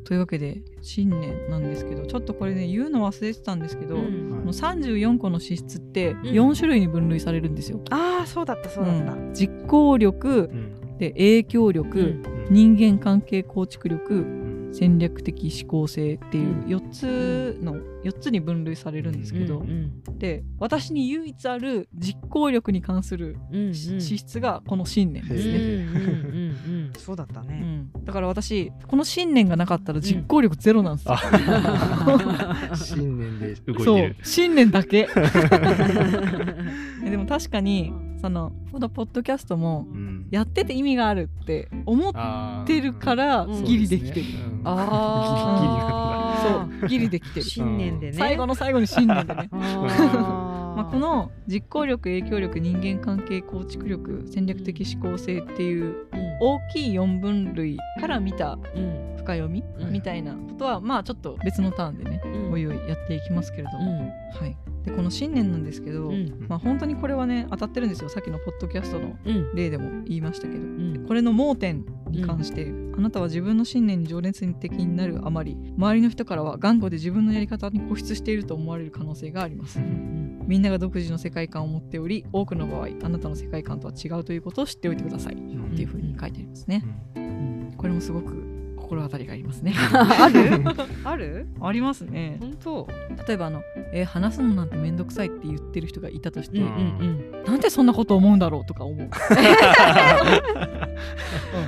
[0.06, 4.30] というわけで信念なんですけどちょっとこれね言うの忘れてたんですけど、うん。
[4.30, 6.20] この34個の資質ってん。
[6.22, 9.12] 4種類に分類されるんですよ、ああそうだったそうだった。
[9.14, 9.34] うん。
[9.34, 10.98] 実行力うん。
[10.98, 12.06] で影響力、うん。
[12.06, 12.46] うん。
[12.50, 16.60] 人間関係構築力うん戦略的思考性っていううん。
[16.66, 23.74] 4つの4つに分類されるんですけど、うんで私に唯一ある実行力に関するうんうん。
[23.74, 27.90] 資質がこの信念うんですね、うんうんうんうんそうだったうねん。
[28.04, 32.72] だから私この信念がなかったら実行力ゼロなんですよ、あ。
[32.76, 34.16] 信念で動いそてる。
[34.18, 34.24] う。
[34.24, 35.08] 信念だけ。
[37.04, 40.26] えでも確かにそのこのポッドキャストもうん。
[40.30, 43.64] やってて意味があるって思ってるからうん。
[43.64, 44.26] ギリできてる、
[44.64, 44.70] そ
[46.84, 47.46] うギリできてる。
[47.46, 49.48] 信念でね最後の最後に信念でね。
[49.52, 56.06] あ まあ、この実行力影響力人間関係構築力戦略的思考性っていう
[56.38, 59.92] 大きい4分類から見たうん深読みうん。
[59.92, 62.52] みたいなことはまあちょっと別のターンでねうん。
[62.52, 63.98] おいおいやっていきますけれどうも、ん。
[63.98, 66.46] はい、でこの信念なんですけど、うん。
[66.48, 68.08] まあ、本当にこれはね当たってるんですよ。
[68.08, 69.16] さっきのポッドキャストの。
[69.24, 69.54] うん。
[69.54, 70.60] 例でも言いましたけど。
[70.60, 71.04] うん。
[71.06, 79.78] これの盲点に関して、あなたは自分の信念に情熱的になるあまり周りの人からは頑固で自分のやり方に固執していると思われる可能性があります。
[79.80, 85.36] うんみんなが独自の世界観を持っており多くの場合あなたの世界観とは違うということを知っておいてくださいっ
[85.74, 86.84] ていうふうに書いてありますね、
[87.76, 88.55] これもすごく
[88.86, 89.74] 心当たりがありますね。
[89.92, 90.64] ある？
[91.04, 91.48] ある？
[91.60, 92.36] ありますね。
[92.40, 92.88] 本当？
[93.26, 99.08] 例えばあの、えー話すのなんてめんどくさいって言ってる人がいたとして、うんうんなんでそんなこと思うんだろうとか思う。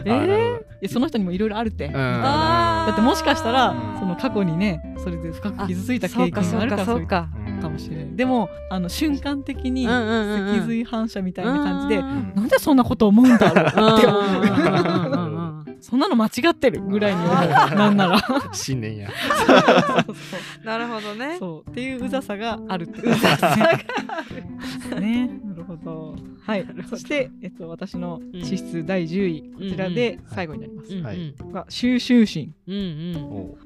[0.04, 1.92] えー、いやその人にもいろいろあるって、うん。
[1.92, 4.00] だってもしかしたらうん。
[4.00, 7.28] その過去にねそれで深く傷ついた経験があるからそうか
[7.60, 8.16] かもしれない。
[8.16, 10.56] でもあの瞬間的にうんうんうんうん。
[10.56, 12.08] 脊髄反射みたいな感じで、うん。
[12.08, 14.22] うんなんでそんなこと思うんだろうって思う。
[14.22, 15.27] うんうんうんうん
[15.80, 17.34] そんなの間違ってるぐらいに思う。
[17.34, 18.20] なんなら。
[18.52, 19.10] 信念や。
[20.64, 21.36] なるほどね。
[21.38, 21.70] そう。
[21.70, 23.14] っていううざさがあるってう。
[23.14, 23.74] ざさがあ
[24.94, 25.00] る。
[25.00, 25.30] ね。
[25.44, 26.16] なるほど。
[26.42, 26.66] はい。
[26.88, 31.06] そして、えっと、私の資質第10位、こちらで最後になります、うんうん。
[31.06, 31.34] はい。
[31.52, 32.54] が収集心。
[32.66, 32.78] うんう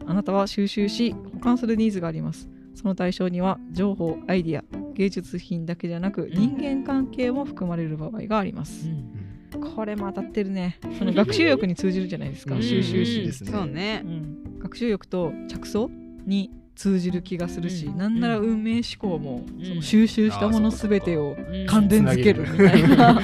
[0.05, 0.11] ん。
[0.11, 2.49] あなたは収集し保管するニーズがあります。
[2.75, 8.89] その対象には情報アイディア芸術品だけじゃなく人間関係も含まれる場合があります、
[9.59, 10.79] これも当たってるね。
[10.99, 12.63] その学習欲に通じるじゃないですか、うん。
[12.63, 13.51] 収集心ですね。
[13.51, 14.03] そうね。
[14.05, 14.59] うん。
[14.61, 15.91] 学習欲と着想
[16.27, 17.99] に通じる気がするし、うん。
[17.99, 21.67] なんなら運命思考も、うんその収集したものあーそっか全てをうん。
[21.67, 23.21] 関連づけるみたいな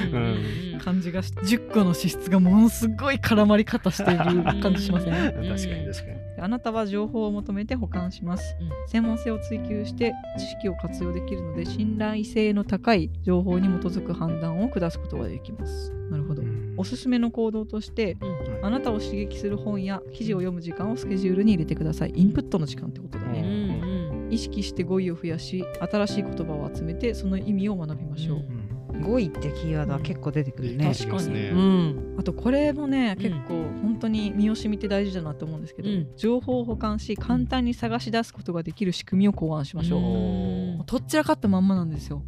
[0.83, 5.13] 感じがして10個の資質がものすごい絡まり方している感じしません。
[5.13, 8.71] 確かに確かにあなたは情報を求めて保管します、うん。
[8.89, 15.93] 専門性を追求して知識を活用できるので信頼性の高い情報に基づく判断を下すことができます。
[16.11, 16.75] なるほど、うん。
[16.77, 18.67] おすすめの行動としてうん。
[18.67, 22.13] あなたを刺激する本や記事を読む時間をスケジュールに入れてください。
[22.15, 28.58] インプットの時間ってことだうね、ん意識して語彙を増やし新しい言葉を集めてその意味を学びましょう、ううん
[29.01, 30.93] 語彙ってキーワードは結構出てくるね。
[30.93, 31.35] 確かに。
[31.35, 31.51] ね。
[31.51, 32.17] うん。
[32.19, 33.23] あとこれもねうん。
[33.23, 36.09] 結構本当に身を染みて大事だなと思うんですけど、うん。
[36.17, 40.85] 情報を保管し簡単に探し出すことができる仕組みを考案しましょう、うん。
[40.87, 42.23] とっちらかったまんまなんですよ。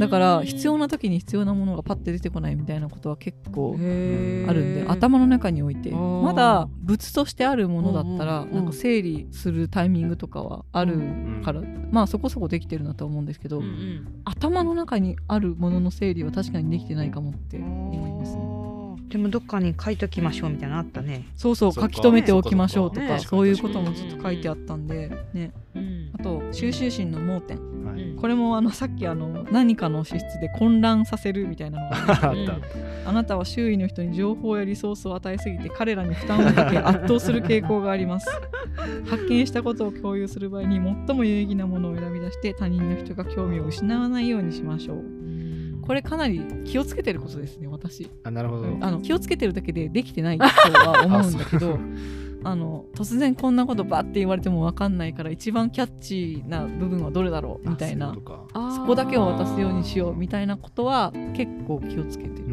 [0.00, 8.48] だから必要な時に必要なものがパッて出てこないみたいなことは結構あるんで頭の中に置いてまだ物としてあるものだったらうん。
[8.48, 10.98] うんうんなんか整理するタイミングとかはある
[11.44, 11.60] から
[11.90, 13.62] まあそこそこできてるなとは思うんですけど
[14.24, 18.56] 頭の中にあるものの整理は確かにできてないかもって思いますね。
[19.08, 21.26] でもどっかに書いときましょうみたいなのあったね。
[21.36, 23.18] そうそう書き留めておきましょうとねか。
[23.20, 25.52] そういうこともずっと書いてあったんでね。
[25.74, 26.10] うん。
[26.18, 27.56] あと収集心の盲点。
[27.56, 27.66] はい
[28.16, 32.60] これもあのさっきあの何かの資質で混乱させるみたいなのがありましあっ
[33.04, 33.10] た。
[33.10, 38.28] あなたは周囲の人に情報やリソースを与えすぎて彼らに負担をかけ 圧倒する傾向があります。
[39.06, 45.25] 発見したことを共有する場合に最も有意義なものを選び出して他人の人が興味を失わないようにしましょう
[45.86, 48.10] これかなり気をつけてることですね私。
[48.24, 48.76] あなるほど。
[48.80, 51.78] あの気をつけてるだけでできてないとは思うんだけど
[52.44, 58.14] あの突然こんなことバッて言われても分かんないから一番キャッチーな部分はどれだろうみたいな
[58.52, 62.46] あそううこだけを渡すようにしようみたいなことは結構気をつけてる。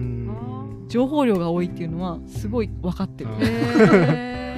[0.88, 3.32] 情報量が多いっていうのはすごい分かってる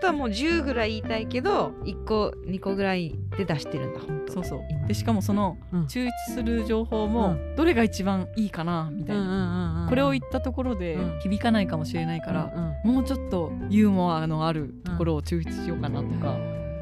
[0.00, 4.32] 当はもう10ぐらい言いたいけど1個2個ぐらいで出してるんだ本当。
[4.34, 4.60] そうそう。
[4.70, 4.86] 今。
[4.86, 5.84] でしかもそのうん。
[5.84, 11.20] 抽出する情報もどれが一番いいかなみたいな、これを言ったところでうん。
[11.20, 12.52] 響かないかもしれないから、
[12.84, 16.36] もうちょっとユーモアのあるところを抽出しようかなとか、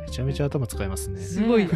[0.06, 1.20] めちゃめちゃ頭使いますね。
[1.20, 1.68] すごい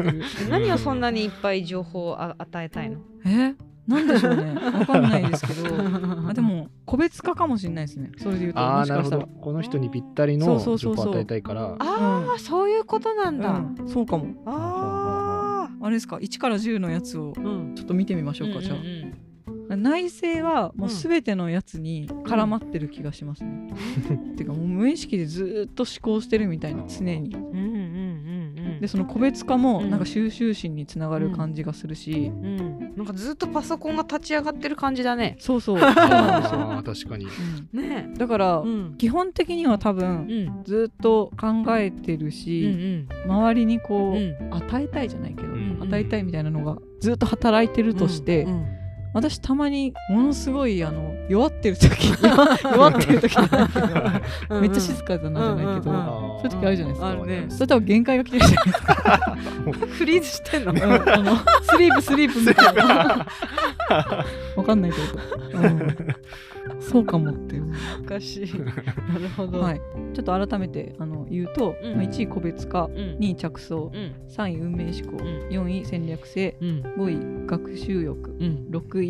[0.48, 2.98] 何をそんなにいっぱい情報をあ与えたいの？
[3.26, 3.54] え？
[3.86, 4.54] なんでしょうね。
[4.54, 5.74] わかんないですけど。
[6.28, 8.12] あでも個別化かもしれないですね。
[8.18, 9.28] それで言うとああなるほど。
[9.40, 11.04] この人にぴったりそのうそうそうそう。
[11.06, 11.74] 情報を与えたいから。
[11.80, 13.88] ああ、そういうことなんだ、うん。
[13.88, 14.26] そうかも。
[14.46, 19.82] ああれですか？1から10のやつをあ、うん、ちょっと見てみましょうか、じゃあうんうん。
[19.82, 23.74] 内政はもう全てのやつに絡まってる気がしますね。
[24.36, 27.34] ていうかもう無意識でずーっと思考してるみたいな常に。
[27.34, 27.83] うんうんうんうん
[28.80, 29.90] でその個別化もうん。
[29.90, 32.92] なんか収集心につながる感じがするし、うん。
[32.96, 35.36] なんかずっとパソコンが立ち上がってる感じだね。
[35.38, 35.78] そうそう。
[35.80, 36.82] そうなんですよ。
[36.84, 37.26] 確かに。
[37.72, 37.80] うん。
[37.80, 38.10] ね。
[38.16, 38.94] だから、うん。
[38.96, 40.62] 基本的には多う分ん。
[40.64, 44.54] ずっと考えてるうんし、周りにこう、うん。
[44.54, 45.78] 与えたいじゃないけど、うん。
[45.80, 48.66] 与えたいみたいなのがずっと働いてるとして、うん
[49.14, 52.10] 私たまにものすごいあの弱ってる時
[52.62, 53.36] 弱ってる時
[54.60, 55.72] めっちゃ静かだなじゃな。
[55.72, 56.40] いけど、うんうんうん。
[56.40, 57.26] そういう時あるじゃないですか。
[57.26, 57.46] ね。
[57.48, 59.36] それ多分限界が来てるじゃないですか。
[59.86, 60.72] フリーズしてんの。
[60.72, 63.26] うんあのスリープスリープみたいな。
[64.56, 65.96] わかんないけど、うん。
[66.80, 67.60] そうかもって。
[68.02, 68.58] おかしい。
[68.58, 69.60] なるほど。
[69.60, 69.80] はい。
[70.14, 71.96] ちょっと改めてあの言うと、うん。
[71.96, 73.16] まあ、1位個別化、うん。
[73.20, 74.12] 2位着想、うん。
[74.28, 75.26] 3位運命思考、ん。
[75.50, 76.82] 4位戦略性、うん。
[76.98, 78.66] 5位学習欲、うん。
[78.70, 79.03] 6位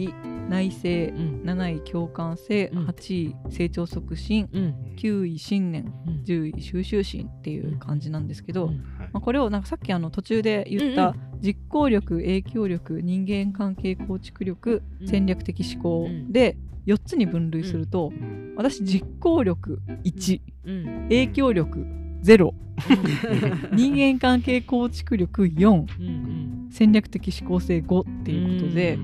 [0.49, 1.43] 内政、うん。
[1.45, 8.69] 7位共感性、うん8位成長促進、うん9位信念、うん10位収集心っていう感じなんですけど、うん。
[8.71, 8.79] はい。
[9.01, 15.09] まあ、これをなんかさっきあの途中で言っうんた実行力、影響力、人間関係構築力、うん。
[15.09, 16.33] 戦略的思考うん。
[16.33, 18.55] で4つに分類すると、うん。
[18.57, 21.03] 私実行力1、うん。
[21.09, 21.87] 影響力
[22.23, 22.53] 0、
[23.75, 28.99] 人間関係構築力4、うん戦略的思考性5っていうことで、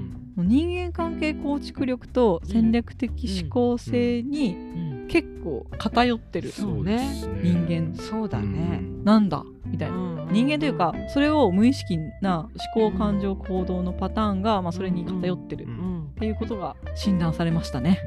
[0.45, 5.01] 人間関係構築力と戦略的思考性にうん。
[5.11, 7.97] 結構偏ってる人間。
[7.97, 8.81] そうだね。
[9.03, 9.43] なんだ？
[9.67, 10.29] みたいな。
[10.31, 17.99] 人間というかそれを無意識な思考感情行動のパターンが、まあ、それに偏ってるうっうんていうことが診断されましたね。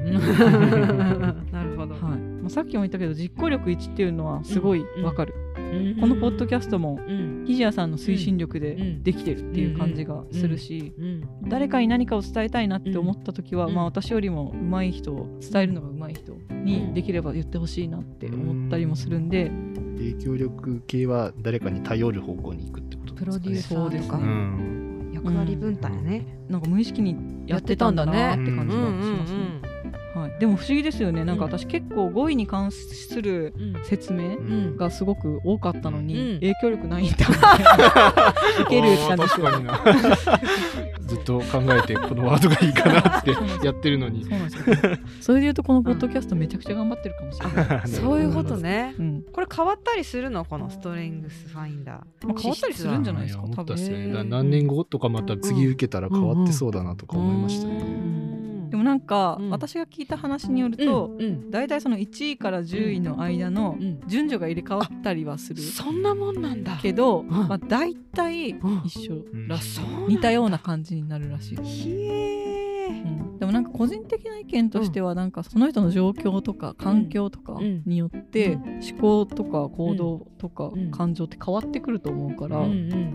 [1.52, 1.94] なるほど。
[1.94, 2.18] はい。
[2.18, 5.34] まあ、さっきも言ったけど実行力1っていうのはすごいわかる、
[5.94, 7.44] ここのポッドキャストもうん。
[7.46, 9.02] ひじやさんの推進力でうん。
[9.02, 13.74] できてるっていう感じがするし、うん誰かに何かを伝えたいなって思った時は、うん。
[13.74, 16.32] まあ、私よりも上手い人伝えるのが上手い人
[16.64, 19.50] にできれば言ってほしいなって思ったりもするんで、
[19.96, 23.90] 影響力系は誰かに頼る方向に行くってことプロですかね。
[23.90, 24.18] デューサーとかそうですね。
[24.18, 25.10] うん。
[25.14, 26.38] 役割分担やね。
[26.48, 29.53] なんか無意識にやってたんだなって感じがしますね。
[30.34, 31.24] はい、でも不思議ですよね。
[31.24, 34.76] なんか私結構語彙に関する説明うん。
[34.76, 36.40] がすごく多かったのに、うん。
[36.40, 37.16] 影響力ないんだ。
[38.68, 38.96] けるっ
[41.06, 43.30] ずっと考えてこのワードがいいかなって
[43.64, 44.24] やってるのに。
[44.24, 44.64] そうなんですよ。
[45.20, 48.94] それで言うとこのポッドキャストめちゃくちゃ頑張ってるかもしれない、 そういうことね。
[48.98, 49.22] うん。
[49.32, 50.44] これ変わったりするの？
[50.44, 52.26] このストレングスファインダー。
[52.26, 53.76] まあ、変わったりするんじゃないですか多分。
[53.76, 54.24] ね。
[54.24, 57.74] 何年後とかまた次受けたら変わってそうだなとか思いましたね、
[58.74, 59.50] でもなんか、うん。
[59.50, 61.48] 私が聞いた話によると、うん。
[61.48, 64.00] 大体その1位から10位の間のうん。
[64.08, 66.76] 順序が入れ替わったりはするそんなもんなんだ。
[66.82, 67.28] けど、ん。
[67.28, 68.82] まあ、大体うん。
[68.84, 71.56] 一緒らしい、似たような感じになるらしい、
[73.38, 82.58] でもなんか個人的な意見としてはなんかその人の状況とか環境とかによって思考とか行動とか感情って変わってくると思うから、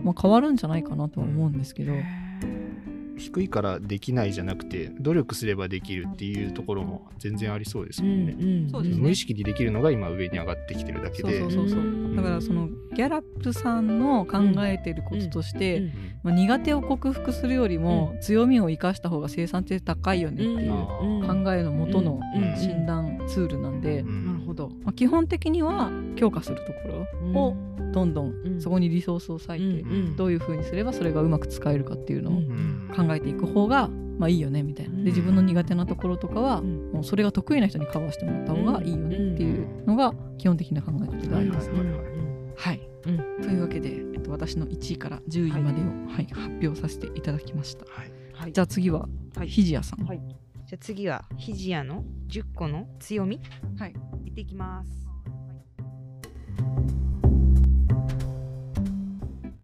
[0.02, 1.92] まあ、変わるんじゃないかなとは思うんですけど。
[3.20, 8.34] 低いからできないじゃなくて努力すればできるっていうところも全然ありそうですもんね。
[8.96, 11.40] 無意識にできるのが今上に上がってきてるだけで。
[11.40, 15.92] だからそのギャラップさんの考えてることとして、うん。
[16.22, 22.20] まあ、苦手を克服するよりも強みを生かした方が生産性高いよねっていう考えのもとの
[22.56, 24.29] 診断ツールなんで、なるほ
[24.60, 27.56] ど、まあ、基本的には強化するところを
[27.92, 29.84] どんどんそこにリソースを割いて、
[30.16, 32.34] どういうふうにすればそれがうまく使えるかっていうのを
[32.94, 33.88] 考えていく方が
[34.18, 34.96] まあいいよねみたいな。
[34.96, 41.70] で自分の苦手なところとかはもうそれが得意な人にカバーしてもらった方がいいよねっていうのが基本的な考え方であります。
[41.70, 41.76] ね。
[42.56, 47.86] はい、うん、というわけで、えっと、私の1位から10位までを、はい、発表させていただきました。
[47.86, 50.04] はい、じゃあ次は、はい、ひじやさん。
[50.04, 50.20] はい、
[50.70, 53.40] じゃあ次はひじやの10個の強み、
[53.76, 53.94] はい、
[54.24, 55.04] いっていきます。
[55.04, 57.09] はい